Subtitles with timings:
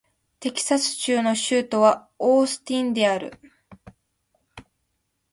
[0.39, 3.39] テキサス州の州都はオースティンである